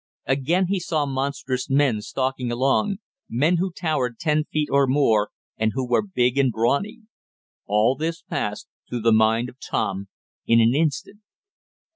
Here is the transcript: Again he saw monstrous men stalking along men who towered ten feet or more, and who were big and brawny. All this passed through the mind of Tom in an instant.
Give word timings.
Again 0.25 0.65
he 0.65 0.79
saw 0.79 1.05
monstrous 1.05 1.69
men 1.69 2.01
stalking 2.01 2.51
along 2.51 2.97
men 3.29 3.57
who 3.57 3.71
towered 3.71 4.17
ten 4.17 4.45
feet 4.45 4.67
or 4.71 4.87
more, 4.87 5.29
and 5.57 5.73
who 5.75 5.87
were 5.87 6.01
big 6.01 6.39
and 6.39 6.51
brawny. 6.51 7.01
All 7.67 7.95
this 7.95 8.23
passed 8.23 8.67
through 8.89 9.01
the 9.01 9.13
mind 9.13 9.47
of 9.47 9.59
Tom 9.59 10.07
in 10.47 10.59
an 10.59 10.73
instant. 10.73 11.19